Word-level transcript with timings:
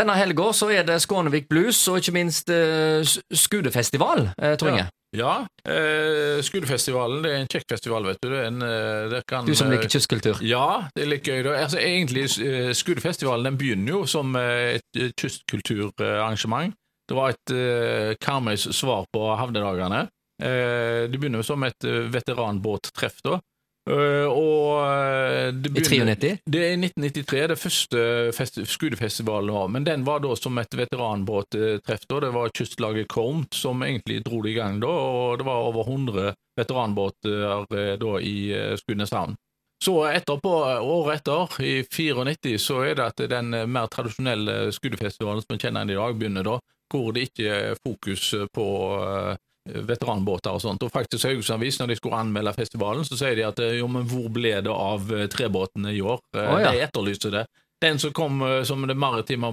Denne 0.00 0.16
helga 0.16 0.48
så 0.56 0.70
er 0.72 0.86
det 0.88 0.96
Skånevik 1.04 1.50
Blues 1.50 1.82
og 1.90 1.98
ikke 2.00 2.14
minst 2.16 2.48
eh, 2.54 3.04
Skudefestival, 3.36 4.30
eh, 4.40 4.56
tror 4.60 4.78
jeg. 4.78 4.88
Ja, 5.18 5.32
eh, 5.66 6.38
Skudefestivalen 6.46 7.24
det 7.24 7.32
er 7.32 7.40
en 7.42 7.50
kjekk 7.50 7.66
festival, 7.72 8.06
vet 8.06 8.20
du. 8.22 8.28
Det 8.30 8.44
en, 8.46 8.62
eh, 8.62 9.16
kan, 9.28 9.44
Du 9.44 9.56
som 9.58 9.66
eh, 9.66 9.74
liker 9.74 9.90
kystkultur. 9.90 10.38
Ja, 10.46 10.86
det 10.94 11.02
er 11.04 11.10
litt 11.10 11.26
gøy. 11.26 11.42
da. 11.44 11.56
Altså, 11.64 11.80
egentlig, 11.82 12.28
eh, 12.46 12.70
Skudefestivalen 12.78 13.50
den 13.50 13.58
begynner 13.60 13.98
jo 13.98 14.04
som 14.06 14.36
eh, 14.38 14.78
et 14.78 15.00
eh, 15.02 15.10
kystkulturarrangement. 15.18 16.74
Det 17.10 17.18
var 17.18 17.34
et 17.34 17.54
eh, 17.56 18.14
Karmøys 18.22 18.68
svar 18.76 19.04
på 19.12 19.26
havnedagene. 19.34 20.04
Eh, 20.40 21.10
det 21.10 21.18
begynner 21.18 21.42
jo 21.42 21.48
som 21.50 21.66
et 21.66 21.84
eh, 21.84 22.06
veteranbåttreff, 22.14 23.18
da. 23.26 23.40
Eh, 23.88 24.28
og 24.28 25.54
det 25.56 25.72
begynner, 25.72 25.80
I 25.80 26.14
begynner- 26.14 26.16
93. 26.16 26.38
Det 26.44 26.60
er 26.60 26.76
1993 26.76 27.46
det 27.48 27.58
første 27.58 28.02
fest 28.36 28.60
skudefestivalen 28.68 29.52
var, 29.54 29.68
men 29.68 29.84
den 29.84 30.04
var 30.04 30.20
da 30.20 30.34
som 30.36 30.58
et 30.58 30.76
veteranbåttreff. 30.76 32.06
da. 32.06 32.20
Det 32.20 32.32
var 32.32 32.50
kystlaget 32.50 33.08
Cormt 33.08 33.54
som 33.54 33.82
egentlig 33.82 34.22
dro 34.24 34.42
det 34.42 34.50
i 34.50 34.58
gang 34.58 34.80
da, 34.80 34.86
og 34.88 35.38
det 35.38 35.46
var 35.46 35.64
over 35.70 35.84
100 35.84 36.34
veteranbåter 36.56 37.64
eh, 37.72 37.96
da 37.96 38.18
i 38.20 38.52
eh, 38.52 38.76
Skudeneshavn. 38.76 39.36
Så 39.82 39.94
etterpå, 40.04 40.50
året 40.84 41.22
etter, 41.22 41.62
i 41.64 41.82
94, 41.82 42.58
så 42.60 42.82
er 42.84 42.94
det 42.98 43.04
at 43.06 43.22
den 43.30 43.54
eh, 43.54 43.66
mer 43.66 43.86
tradisjonelle 43.88 44.72
skudefestivalen 44.76 45.40
som 45.40 45.56
vi 45.56 45.62
kjenner 45.62 45.86
den 45.86 45.94
i 45.96 46.00
dag, 46.00 46.18
begynner 46.20 46.44
da, 46.44 46.58
hvor 46.92 47.14
det 47.16 47.30
ikke 47.30 47.48
er 47.48 47.78
fokus 47.80 48.34
på 48.52 48.66
eh, 49.06 49.36
veteranbåter 49.74 50.54
og 50.54 50.62
sånt. 50.62 50.82
Og 50.82 50.92
faktisk 50.92 51.26
Haugesund 51.28 51.60
Avis, 51.60 51.78
når 51.80 51.92
de 51.92 51.98
skulle 51.98 52.18
anmelde 52.18 52.54
festivalen, 52.56 53.04
så 53.06 53.18
sier 53.18 53.38
de 53.38 53.46
at 53.48 53.60
eh, 53.62 53.78
jo, 53.80 53.88
men 53.92 54.06
hvor 54.10 54.28
ble 54.32 54.56
det 54.64 54.72
av 54.72 55.10
eh, 55.14 55.28
trebåtene 55.32 55.94
i 55.96 56.02
år? 56.02 56.20
Oh, 56.34 56.58
ja. 56.60 56.72
De 56.72 56.84
etterlyste 56.86 57.32
det. 57.34 57.46
Den 57.80 57.98
som 57.98 58.12
kom 58.12 58.42
som 58.68 58.82
det 58.84 58.92
maritime 58.92 59.48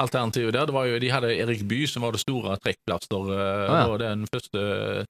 alternativet 0.00 0.56
der, 0.56 0.66
det 0.66 0.74
var 0.74 0.88
jo, 0.88 0.98
de 0.98 1.10
hadde 1.12 1.30
Erik 1.36 1.62
Bye, 1.70 1.86
som 1.86 2.02
var 2.02 2.16
det 2.16 2.22
store 2.24 2.56
trekkplaster. 2.58 3.30
Oh, 3.30 3.70
ja. 3.70 3.98
Den 4.00 4.24
første 4.26 5.04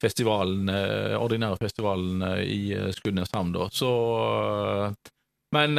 festivalen, 0.00 0.70
ordinære 1.18 1.58
festivalen 1.60 2.22
i 2.46 2.72
Skudeneshavn 2.96 3.52
da. 3.52 3.66
Så 3.74 3.90
men 5.52 5.76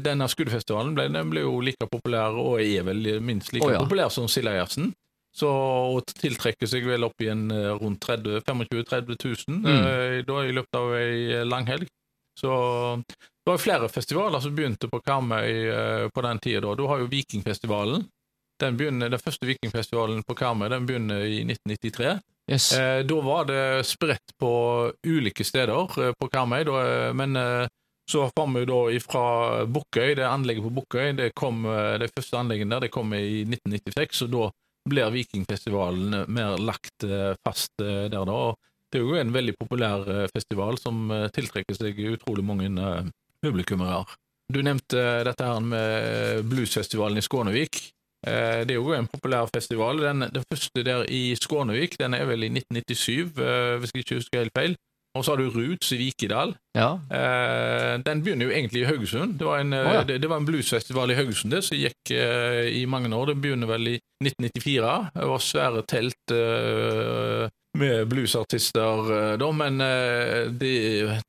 denne 0.00 0.28
skuddfestivalen 0.32 0.94
ble, 0.96 1.08
ble 1.28 1.44
jo 1.44 1.58
like 1.64 1.88
populær, 1.92 2.36
og 2.40 2.62
er 2.62 2.86
vel 2.88 3.18
minst 3.24 3.52
like 3.52 3.68
oh, 3.68 3.74
ja. 3.74 3.84
populær 3.84 4.08
som 4.12 4.28
Sildajazzen. 4.32 4.94
Så 5.32 5.46
og 5.50 6.06
tiltrekker 6.10 6.66
seg 6.66 6.86
vel 6.88 7.04
opp 7.06 7.22
igjen 7.22 7.50
eh, 7.54 7.70
rundt 7.78 8.00
30 8.02 8.40
25 8.46 8.66
000-30 8.82 9.20
000 9.48 9.60
Mm. 9.62 9.86
eh, 9.86 10.22
da 10.26 10.38
i 10.44 10.52
løpet 10.56 10.78
av 10.80 10.94
ei 10.98 11.44
langhelg. 11.46 11.86
Så 12.40 12.50
det 13.04 13.46
var 13.46 13.56
jo 13.58 13.62
flere 13.62 13.88
festivaler 13.92 14.40
som 14.42 14.54
begynte 14.56 14.88
på 14.90 15.00
Karmøy 15.04 15.50
eh, 15.70 16.08
på 16.14 16.22
den 16.24 16.38
tida. 16.42 16.60
da. 16.66 16.74
Du 16.74 16.86
har 16.90 16.98
jo 17.02 17.06
Vikingfestivalen. 17.12 18.06
Den, 18.60 18.76
begynner, 18.76 19.08
den 19.08 19.18
første 19.22 19.46
Vikingfestivalen 19.48 20.22
på 20.26 20.34
Karmøy 20.36 20.68
den 20.68 20.86
begynner 20.88 21.22
i 21.24 21.42
1993. 21.46 22.18
Yes. 22.50 22.72
Eh, 22.76 23.02
da 23.06 23.20
var 23.22 23.44
det 23.48 23.86
spredt 23.86 24.34
på 24.40 24.50
ulike 25.06 25.44
steder 25.46 25.94
eh, 26.02 26.12
på 26.18 26.28
Karmøy, 26.32 26.64
da, 26.66 26.80
eh, 26.82 27.12
men 27.14 27.36
eh, 27.38 27.68
så 28.10 28.26
kom 28.34 28.56
vi 28.58 28.64
da 28.66 28.80
ifra 28.90 29.22
Bukkøy, 29.70 30.16
det 30.18 30.26
anlegget 30.26 30.64
på 30.66 30.72
Bukkøy, 30.80 31.12
det 31.20 31.28
kom, 31.38 31.62
eh, 31.70 31.94
de 32.02 32.08
første 32.10 32.40
anleggene 32.40 32.74
der, 32.74 32.88
det 32.88 32.90
kom 32.96 33.14
i 33.14 33.44
1996, 33.46 34.24
og 34.26 34.32
da 34.34 34.50
blir 34.88 35.12
Vikingfestivalen 35.14 36.24
mer 36.32 36.58
lagt 36.58 37.04
eh, 37.04 37.34
fast 37.44 37.72
eh, 37.82 38.08
der 38.12 38.26
da. 38.28 38.40
Det 38.90 38.98
er 38.98 39.06
jo 39.06 39.20
en 39.20 39.34
veldig 39.34 39.54
populær 39.60 40.08
eh, 40.08 40.26
festival 40.32 40.78
som 40.80 41.10
tiltrekker 41.34 41.76
seg 41.76 42.00
utrolig 42.10 42.44
mange 42.46 42.70
publikummere. 43.44 44.04
Du 44.50 44.60
nevnte 44.66 45.22
dette 45.26 45.46
her 45.46 45.60
med 45.62 46.46
bluesfestivalen 46.50 47.20
i 47.20 47.22
Skånevik. 47.22 47.78
Det 48.20 48.74
er 48.74 48.76
jo 48.76 48.90
en 48.92 49.06
populær 49.08 49.48
festival. 49.48 50.02
Den, 50.02 50.26
den 50.34 50.44
første 50.50 50.82
der 50.84 51.06
i 51.08 51.36
Skånevik 51.38 51.94
den 52.00 52.16
er 52.18 52.26
vel 52.28 52.44
i 52.44 52.50
1997, 52.50 53.38
eh, 53.40 53.76
hvis 53.80 53.94
jeg 53.94 54.04
ikke 54.04 54.18
husker 54.18 54.42
helt 54.42 54.58
feil. 54.58 54.74
Og 55.18 55.24
så 55.24 55.32
har 55.32 55.40
du 55.40 55.50
Roots 55.50 55.90
i 55.92 55.98
Vikedal. 55.98 56.52
Ja. 56.78 56.92
Eh, 57.10 57.96
den 58.06 58.22
begynner 58.22 58.46
jo 58.46 58.54
egentlig 58.54 58.84
i 58.84 58.86
Haugesund. 58.86 59.40
Det 59.40 59.46
var 59.48 59.58
en, 59.58 59.74
oh, 59.74 59.94
ja. 59.96 60.02
det, 60.06 60.20
det 60.22 60.28
var 60.30 60.38
en 60.38 60.46
bluesfestival 60.46 61.10
i 61.10 61.16
Haugesund 61.18 61.50
det, 61.50 61.64
som 61.66 61.78
gikk 61.80 62.12
eh, 62.14 62.68
i 62.78 62.84
mange 62.86 63.10
år. 63.10 63.32
Det 63.32 63.40
begynner 63.42 63.72
vel 63.72 63.96
i 63.96 63.96
1994. 64.22 64.92
Det 65.16 65.30
var 65.32 65.42
svære 65.42 65.82
telt 65.90 66.34
eh, 66.36 67.50
med 67.78 68.06
bluesartister 68.12 69.10
eh, 69.16 69.34
da, 69.42 69.50
men 69.50 69.82
eh, 69.82 70.46
de, 70.62 70.72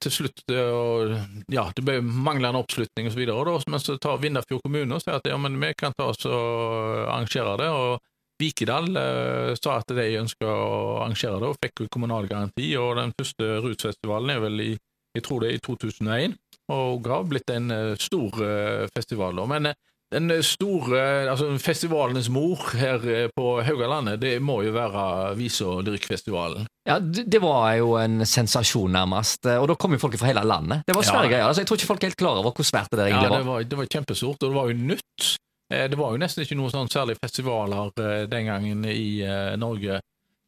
til 0.02 0.14
slutt 0.14 0.46
ja, 0.52 1.66
det 1.74 1.86
ble 1.86 1.98
manglende 2.06 2.62
oppslutning 2.62 3.10
videre. 3.18 3.58
Men 3.66 3.82
så 3.82 3.98
tar 3.98 4.22
Vindafjord 4.22 4.62
kommune 4.62 4.94
og 4.94 5.02
sier 5.02 5.18
at 5.18 5.30
ja, 5.30 5.42
men 5.42 5.58
vi 5.58 5.74
kan 5.74 5.98
ta 5.98 6.12
oss 6.14 6.22
og 6.30 7.08
arrangere 7.08 7.58
det. 7.66 7.74
og 7.74 7.98
Vikedal 8.42 8.90
eh, 8.98 9.52
sa 9.62 9.78
at 9.80 9.94
de 9.94 10.08
ønska 10.22 10.48
å 10.50 10.72
arrangere 11.04 11.40
det, 11.44 11.52
og 11.54 11.62
fikk 11.64 11.86
kommunal 11.94 12.28
garanti. 12.32 12.72
og 12.82 12.96
Den 13.00 13.14
første 13.20 13.52
Rootsfestivalen 13.64 14.36
er 14.36 14.44
vel 14.48 14.66
i 14.66 14.72
jeg 15.12 15.26
tror 15.26 15.42
det 15.44 15.50
er 15.52 15.58
i 15.58 15.64
2001, 15.66 16.38
og 16.72 17.08
har 17.12 17.26
blitt 17.28 17.50
en 17.52 17.72
eh, 17.76 17.96
stor 18.00 18.38
eh, 18.48 18.86
festival. 18.96 19.36
da. 19.42 19.48
Men 19.50 19.74
den 20.12 20.28
store, 20.44 21.02
altså 21.32 21.50
festivalenes 21.64 22.28
mor 22.32 22.60
her 22.76 23.00
på 23.36 23.46
Haugalandet, 23.64 24.18
det 24.20 24.34
må 24.44 24.58
jo 24.66 24.74
være 24.76 25.04
Vise- 25.40 25.64
og 25.68 25.86
drikkfestivalen. 25.88 26.66
ja, 26.88 26.98
det 27.00 27.24
det 27.32 27.40
var 27.44 27.76
jo 27.80 27.94
en 28.00 28.26
sensasjon, 28.28 28.92
nærmest. 28.92 29.46
Og 29.56 29.68
da 29.72 29.76
kom 29.80 29.94
jo 29.96 30.00
folk 30.04 30.18
fra 30.20 30.28
hele 30.32 30.44
landet. 30.44 30.84
Det 30.88 30.96
var 30.96 31.04
Ja. 31.04 31.12
svære 31.14 31.30
greier. 31.32 31.48
Altså, 31.48 31.62
jeg 31.64 31.68
tror 31.68 31.78
ikke 31.80 31.88
folk 31.94 32.04
er 32.04 32.08
helt 32.12 32.18
klar 32.24 32.40
over 32.42 32.52
hvor 32.52 32.68
svært 32.68 32.90
det 32.92 33.00
der 33.00 33.08
Ja, 33.08 33.16
egentlig 33.22 33.38
det 33.38 33.46
var. 33.46 33.54
var, 33.54 33.64
det 33.64 33.78
var 33.78 33.86
kjempestort, 33.86 34.44
og 34.44 34.50
det 34.50 34.56
var 34.56 34.68
jo 34.68 34.74
nytt. 34.92 35.31
Eh, 35.72 35.88
Det 35.90 35.98
var 36.00 36.12
jo 36.14 36.22
nesten 36.22 36.44
ikke 36.46 36.58
noen 36.60 36.74
sånn 36.74 36.92
særlig 36.92 37.18
festivaler 37.22 37.92
eh, 38.04 38.24
den 38.32 38.50
gangen 38.50 38.86
i 38.86 39.22
eh, 39.26 39.54
Norge. 39.58 40.02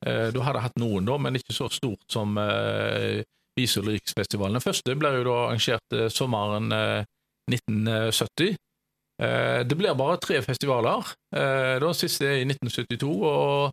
Du 0.04 0.42
hadde 0.44 0.60
hatt 0.60 0.74
noen, 0.82 1.06
da, 1.08 1.16
men 1.16 1.38
ikke 1.40 1.54
så 1.56 1.70
stort 1.72 2.02
som 2.12 2.34
eh, 2.36 3.22
Vise- 3.56 3.80
og 3.80 3.86
Riksfestivalen. 3.88 4.58
Den 4.58 4.66
første 4.66 4.96
ble 5.00 5.14
jo 5.16 5.22
da 5.30 5.36
arrangert 5.46 5.96
sommeren 6.12 6.68
eh, 6.76 7.06
1970. 7.48 8.58
Eh, 9.24 9.62
Det 9.64 9.78
blir 9.80 9.96
bare 9.96 10.18
tre 10.20 10.42
festivaler. 10.44 11.08
Den 11.32 11.96
siste 11.96 12.28
er 12.28 12.42
i 12.42 12.44
1972. 12.50 13.14
og 13.24 13.72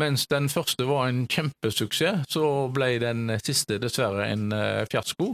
mens 0.00 0.26
den 0.28 0.48
første 0.52 0.84
var 0.84 1.08
en 1.08 1.24
kjempesuksess, 1.28 2.28
så 2.28 2.44
ble 2.76 2.98
den 3.00 3.32
siste 3.40 3.78
dessverre 3.80 4.28
en 4.34 4.52
fiasko. 4.88 5.32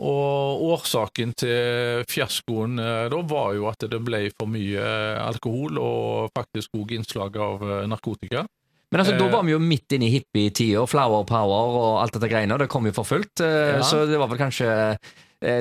Og 0.00 0.62
årsaken 0.72 1.34
til 1.36 2.04
fiaskoen 2.08 2.78
eh, 2.80 3.06
da 3.12 3.20
var 3.28 3.52
jo 3.58 3.68
at 3.68 3.84
det 3.90 4.00
ble 4.04 4.22
for 4.32 4.48
mye 4.48 4.80
eh, 4.80 5.20
alkohol 5.20 5.80
og 5.82 6.30
faktisk 6.36 6.78
òg 6.80 6.94
innslag 6.96 7.36
av 7.36 7.64
eh, 7.66 7.86
narkotika. 7.90 8.46
Men 8.90 9.02
altså, 9.04 9.14
da 9.18 9.26
Eh, 9.28 9.32
var 9.32 9.44
vi 9.46 9.52
jo 9.52 9.60
midt 9.62 9.92
inne 9.94 10.08
i 10.08 10.14
hippietida, 10.16 10.82
flower 10.88 11.26
power 11.28 11.76
og 11.78 11.90
alt 12.02 12.16
dette 12.16 12.30
greiene, 12.32 12.56
og 12.56 12.64
det 12.64 12.70
kom 12.72 12.88
jo 12.88 12.94
for 12.96 13.06
fullt. 13.06 13.42
Ja. 13.44 13.82
Så 13.86 14.06
det 14.08 14.18
var 14.18 14.30
vel 14.32 14.40
kanskje 14.40 14.70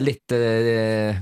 litt 0.04 0.34
eh, 0.36 1.20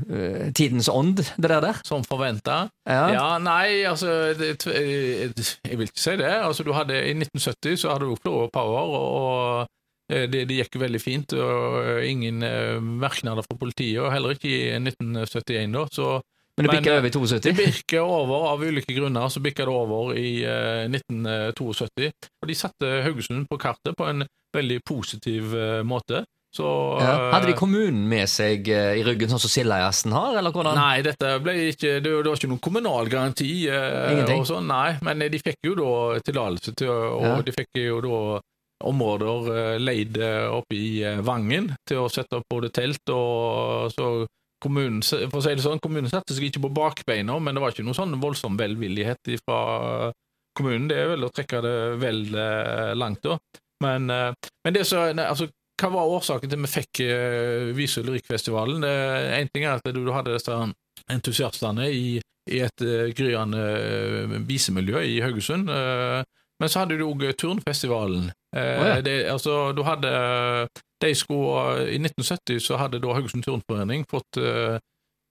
tidens 0.55 0.87
ånd, 0.89 1.19
det 1.19 1.49
der 1.51 1.61
der. 1.61 1.81
Som 1.85 2.05
forventa. 2.07 2.69
Ja. 2.87 3.03
Ja, 3.13 3.25
nei, 3.43 3.83
altså 3.85 4.31
det, 4.39 4.55
Jeg 4.65 5.77
vil 5.77 5.89
ikke 5.89 6.01
si 6.01 6.15
det. 6.17 6.31
Altså, 6.31 6.63
du 6.65 6.71
hadde, 6.73 6.95
I 6.95 7.13
1970 7.13 7.83
så 7.83 7.91
hadde 7.93 8.07
du 8.07 8.15
Flower 8.23 8.49
Power, 8.55 8.95
og 8.97 9.76
det, 10.09 10.45
det 10.47 10.55
gikk 10.61 10.77
veldig 10.79 11.01
fint. 11.03 11.33
og 11.33 11.81
eh, 11.83 12.07
Ingen 12.11 12.43
eh, 12.43 12.79
merknader 12.79 13.43
fra 13.43 13.57
politiet, 13.59 13.99
og 14.01 14.11
heller 14.13 14.35
ikke 14.37 14.47
i 14.49 14.61
1971. 14.79 15.71
da, 15.73 15.85
så 15.91 16.21
Men 16.57 16.65
det 16.67 16.77
bikka 16.77 16.93
eh, 16.93 16.97
over 17.01 17.07
i 17.07 17.11
72. 17.11 17.41
Det 17.43 17.55
bikka 17.59 18.01
over 18.03 18.47
av 18.53 18.63
ulike 18.63 18.95
grunner, 18.97 19.27
så 19.29 19.43
bikka 19.43 19.65
det 19.67 19.73
over 19.75 20.15
i 20.17 20.31
eh, 20.47 20.87
1972. 20.89 22.11
Og 22.41 22.47
de 22.49 22.55
satte 22.57 22.93
Haugesund 23.05 23.47
på 23.51 23.59
kartet 23.61 23.95
på 23.97 24.07
en 24.09 24.25
veldig 24.55 24.79
positiv 24.87 25.53
eh, 25.55 25.83
måte. 25.83 26.23
Så 26.55 26.63
Ja. 26.97 27.11
eh, 27.27 27.33
Hadde 27.35 27.51
de 27.51 27.57
kommunen 27.59 28.07
med 28.09 28.29
seg 28.31 28.69
eh, 28.71 28.95
i 28.97 29.03
ryggen, 29.05 29.29
sånn 29.29 29.41
som 29.43 29.51
Sildajazzen 29.51 30.13
har, 30.15 30.37
eller 30.39 30.55
hvordan? 30.55 30.79
Nei, 30.79 31.01
dette 31.05 31.33
ble 31.43 31.53
ikke 31.73 31.97
Det, 32.01 32.13
var 32.23 32.37
ikke 32.39 32.49
noen 32.49 32.63
kommunal 32.63 33.09
garanti. 33.11 33.67
eh, 33.69 34.13
Ingenting? 34.15 34.45
Sånn, 34.47 34.65
nei, 34.71 34.95
men 35.03 35.19
de 35.19 35.37
fikk 35.43 35.59
jo 35.67 35.75
da 35.77 36.19
tillatelse 36.23 36.73
til 36.79 36.89
Og 36.89 37.21
Ja. 37.27 37.41
de 37.43 37.51
fikk 37.51 37.75
jo 37.83 37.99
da 38.01 38.41
områder 38.85 39.51
eh, 39.53 39.79
leid 39.81 40.17
opp 40.53 40.73
i 40.75 41.01
eh, 41.03 41.21
Vangen 41.25 41.71
til 41.87 42.03
å 42.03 42.09
sette 42.11 42.39
opp 42.39 42.49
både 42.51 42.69
telt 42.75 43.13
og 43.13 43.93
så 43.93 44.09
kommunen, 44.63 45.03
for 45.05 45.39
å 45.39 45.43
si 45.45 45.53
det 45.53 45.65
sånn, 45.65 45.81
kommunen 45.81 46.09
satte 46.09 46.33
seg 46.33 46.49
ikke 46.49 46.63
på 46.65 46.73
bakbeina, 46.79 47.35
men 47.39 47.55
det 47.55 47.61
var 47.61 47.73
ikke 47.73 47.85
noe 47.85 47.97
sånn 47.97 48.17
voldsom 48.21 48.57
velvillighet 48.57 49.37
fra 49.43 49.59
kommunen. 50.57 50.89
Det 50.89 50.97
er 50.97 51.11
vel 51.13 51.27
å 51.27 51.31
trekke 51.33 51.61
det 51.65 51.77
vel 52.01 52.23
eh, 52.33 52.93
langt, 52.97 53.23
da. 53.25 53.37
Men, 53.85 54.09
eh, 54.09 54.49
men 54.65 54.75
det 54.75 54.87
så, 54.89 55.07
altså, 55.13 55.49
hva 55.77 55.91
var 55.93 56.15
årsaken 56.17 56.49
til 56.49 56.63
vi 56.63 56.71
fikk 56.71 57.03
og 57.05 58.07
lyrikkfestivalen? 58.07 58.85
En 58.87 59.51
ting 59.53 59.67
er 59.67 59.77
at 59.77 59.91
du, 59.93 60.01
hadde 60.09 60.33
disse 60.33 60.55
entusiastene 61.13 61.85
i, 61.93 62.17
i 62.49 62.63
et 62.65 62.85
gryende 63.17 63.61
eh, 63.77 64.39
visemiljø 64.47 65.03
i 65.05 65.19
Haugesund. 65.21 65.69
Eh, 66.57 66.61
men 66.61 66.69
så 66.69 66.83
hadde 66.83 66.97
du 66.97 67.05
òg 67.05 67.23
Turnfestivalen. 67.37 68.31
Eh, 68.55 68.79
oh, 68.81 68.87
ja. 68.87 69.01
det, 69.01 69.29
altså, 69.29 69.71
du 69.77 69.83
hadde 69.85 70.11
de 71.01 71.15
skulle, 71.15 71.89
I 71.89 71.99
1970 71.99 72.59
så 72.59 72.77
hadde 72.81 73.01
da 73.01 73.13
Haugesund 73.13 73.45
Turnforening 73.45 74.05
fått 74.09 74.39
eh, 74.41 74.79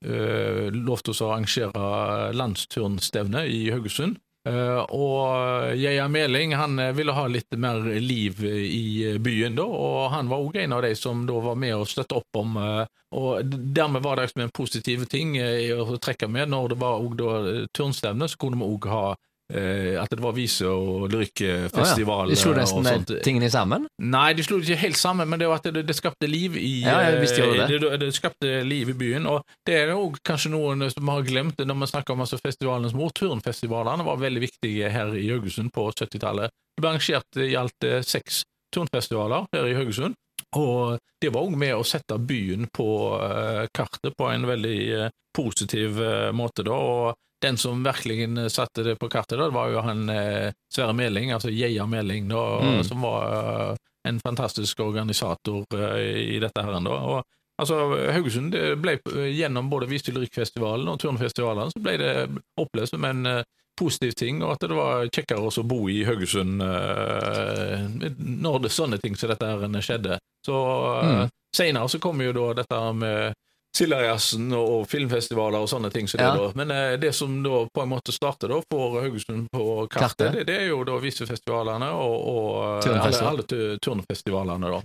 uh, 0.06 0.67
lov 0.70 1.02
til 1.02 1.17
å 1.17 1.31
arrangere 1.32 2.31
landsturnstevne 2.37 3.46
i 3.50 3.67
Haugesund. 3.75 4.20
Uh, 4.46 4.84
og 4.94 5.75
Geir 5.75 6.06
Meling 6.06 6.52
han 6.55 6.78
ville 6.94 7.17
ha 7.17 7.25
litt 7.26 7.56
mer 7.58 7.81
liv 7.99 8.44
i 8.46 9.17
byen, 9.19 9.56
da, 9.58 9.67
og 9.67 10.12
han 10.12 10.31
var 10.31 10.44
òg 10.44 10.61
en 10.62 10.76
av 10.76 10.84
de 10.87 10.93
som 10.94 11.25
da 11.26 11.40
var 11.49 11.58
med 11.58 11.75
og 11.75 11.90
støtte 11.90 12.20
opp 12.20 12.38
om. 12.38 12.55
Uh, 12.62 12.84
og 13.19 13.43
Dermed 13.50 14.06
var 14.06 14.22
det 14.22 14.31
en 14.38 14.55
positiv 14.55 15.08
ting 15.11 15.34
uh, 15.40 15.82
å 15.82 15.99
trekke 15.99 16.31
med. 16.31 16.52
Når 16.55 16.76
det 16.76 16.82
var 16.84 17.02
òg 17.02 17.26
turnstevne, 17.75 18.31
så 18.31 18.38
kunne 18.38 18.62
vi 18.62 18.70
òg 18.70 18.87
ha 18.94 19.08
Eh, 19.11 19.17
at 19.46 20.10
det 20.10 20.22
var 20.22 20.32
vise- 20.34 20.66
og 20.66 21.06
lyrikkfestival. 21.12 22.26
Oh, 22.26 22.31
ja. 22.31 22.34
De 22.34 22.40
slo 22.40 22.54
nesten 22.56 23.04
tingene 23.22 23.50
sammen? 23.52 23.87
Nei, 24.02 24.32
de 24.34 24.43
slo 24.43 24.58
ikke 24.58 24.78
helt 24.81 24.98
sammen, 24.98 25.28
men 25.31 25.40
det 25.40 25.48
var 25.50 25.60
at 25.60 25.69
det, 25.75 25.84
det 25.87 25.96
skapte 25.96 26.26
liv 26.26 26.56
i 26.58 26.82
Ja, 26.82 26.98
eh, 27.06 27.20
det. 27.20 27.69
det, 27.70 27.93
det 28.02 28.10
skapte 28.16 28.62
liv 28.66 28.90
i 28.90 28.96
byen. 28.98 29.26
Og 29.31 29.43
det 29.66 29.78
er 29.82 29.93
jo 29.94 30.10
kanskje 30.26 30.50
noen 30.54 30.88
som 30.90 31.12
har 31.12 31.22
glemt 31.26 31.58
det 31.58 31.69
når 31.69 31.81
vi 31.84 31.90
snakker 31.94 32.16
om 32.16 32.25
altså, 32.26 32.40
festivalens 32.43 32.96
mor. 32.96 33.14
Turnfestivalene 33.16 34.06
var 34.06 34.20
veldig 34.22 34.43
viktige 34.43 34.90
her 34.90 35.14
i 35.14 35.28
Haugesund 35.31 35.72
på 35.75 35.88
70-tallet. 35.93 36.50
Det 36.76 36.82
ble 36.82 36.93
arrangert 36.94 37.43
i 37.46 37.54
alt 37.56 37.87
eh, 37.87 38.02
seks 38.04 38.43
turnfestivaler 38.75 39.46
her 39.54 39.69
i 39.70 39.76
Haugesund. 39.78 40.19
Og 40.56 40.98
det 41.22 41.31
var 41.34 41.46
òg 41.46 41.54
med 41.58 41.75
å 41.76 41.84
sette 41.87 42.19
byen 42.22 42.69
på 42.75 42.88
eh, 43.20 43.62
kartet 43.75 44.14
på 44.16 44.28
en 44.31 44.46
veldig 44.48 44.81
eh, 44.98 45.14
positiv 45.37 46.00
eh, 46.02 46.32
måte, 46.37 46.64
da. 46.66 46.76
Og 46.76 47.14
den 47.42 47.56
som 47.60 47.82
virkelig 47.84 48.26
satte 48.52 48.82
det 48.82 48.96
på 48.98 49.08
kartet, 49.12 49.38
da, 49.38 49.44
det 49.50 49.54
var 49.54 49.68
jo 49.72 49.82
han 49.84 50.08
eh, 50.08 50.52
Sverre 50.72 50.94
Meling, 50.96 51.32
altså 51.36 51.50
Geia 51.52 51.86
Meling, 51.86 52.28
da, 52.28 52.44
Mm. 52.62 52.84
som 52.84 53.02
var 53.04 53.26
uh, 53.72 53.76
en 54.08 54.20
fantastisk 54.20 54.80
organisator 54.80 55.64
uh, 55.74 55.98
i 56.00 56.38
dette 56.40 56.62
her. 56.62 56.80
Da. 56.80 56.94
Og, 56.96 57.24
altså, 57.60 57.82
Haugesund 58.12 58.52
det 58.52 58.76
ble 58.80 58.96
eh, 59.12 59.30
gjennom 59.36 59.68
både 59.70 59.88
Vis 59.90 60.02
til 60.06 60.16
og 60.22 60.98
turnfestivalen 61.02 61.70
så 61.72 61.82
ble 61.82 61.96
det 62.00 62.14
opplevd 62.56 62.94
som 62.94 63.04
en 63.04 63.26
uh, 63.26 63.42
positiv 63.76 64.12
ting, 64.16 64.42
og 64.42 64.54
at 64.54 64.64
det 64.64 64.76
var 64.76 65.08
kjekkere 65.12 65.42
også 65.50 65.60
å 65.60 65.68
bo 65.68 65.82
i 65.92 65.98
Haugesund 66.08 66.62
eh, 66.64 68.08
når 68.16 68.62
det 68.64 68.72
sånne 68.72 68.98
ting 69.02 69.16
som 69.16 69.28
dette 69.28 69.50
her 69.50 69.82
skjedde. 69.84 70.20
Så 70.46 70.60
eh, 71.02 71.12
Mm. 71.16 71.28
Senere 71.56 71.88
så 71.88 71.98
kom 72.02 72.20
jo 72.20 72.32
da 72.36 72.50
dette 72.58 72.78
med 72.92 73.32
Sildajazzen 73.76 74.49
og 74.56 74.87
filmfestivaler 74.88 75.61
og 75.61 75.69
sånne 75.69 75.90
ting. 75.93 76.08
Ja. 76.14 76.31
det 76.32 76.40
da. 76.40 76.50
Men 76.56 76.70
eh, 76.73 76.94
det 77.00 77.12
som 77.17 77.34
da 77.44 77.62
på 77.69 77.82
en 77.82 77.90
måte 77.93 78.14
starter 78.14 78.52
da 78.52 78.61
for 78.73 79.00
Haugesund 79.02 79.50
på 79.52 79.67
kartet, 79.93 80.17
Kartet. 80.17 80.32
Det, 80.32 80.44
det 80.49 80.56
er 80.62 80.70
jo 80.70 80.81
da 80.88 80.96
visefestivalene 81.02 81.90
og, 81.93 82.17
og 82.32 82.87
eh, 82.87 83.00
alle, 83.02 83.23
alle 83.32 83.76
turnfestivalene. 83.82 84.70
da. 84.70 84.75